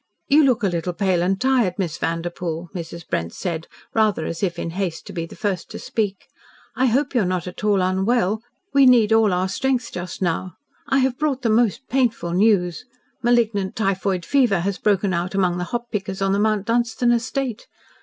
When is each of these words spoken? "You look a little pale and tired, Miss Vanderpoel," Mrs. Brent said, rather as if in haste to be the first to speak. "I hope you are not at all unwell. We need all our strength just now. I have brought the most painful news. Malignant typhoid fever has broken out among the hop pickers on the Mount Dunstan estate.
"You 0.27 0.43
look 0.43 0.63
a 0.63 0.67
little 0.67 0.93
pale 0.93 1.21
and 1.21 1.39
tired, 1.39 1.75
Miss 1.77 1.99
Vanderpoel," 1.99 2.71
Mrs. 2.73 3.07
Brent 3.07 3.33
said, 3.33 3.67
rather 3.93 4.25
as 4.25 4.41
if 4.41 4.57
in 4.57 4.71
haste 4.71 5.05
to 5.05 5.13
be 5.13 5.27
the 5.27 5.35
first 5.35 5.69
to 5.69 5.77
speak. 5.77 6.25
"I 6.75 6.87
hope 6.87 7.13
you 7.13 7.21
are 7.21 7.25
not 7.25 7.45
at 7.45 7.63
all 7.63 7.81
unwell. 7.83 8.41
We 8.73 8.87
need 8.87 9.13
all 9.13 9.31
our 9.31 9.47
strength 9.47 9.91
just 9.91 10.19
now. 10.19 10.55
I 10.87 10.97
have 11.01 11.19
brought 11.19 11.43
the 11.43 11.51
most 11.51 11.87
painful 11.87 12.31
news. 12.31 12.83
Malignant 13.21 13.75
typhoid 13.75 14.25
fever 14.25 14.61
has 14.61 14.79
broken 14.79 15.13
out 15.13 15.35
among 15.35 15.59
the 15.59 15.65
hop 15.65 15.91
pickers 15.91 16.19
on 16.19 16.31
the 16.33 16.39
Mount 16.39 16.65
Dunstan 16.65 17.11
estate. 17.11 17.67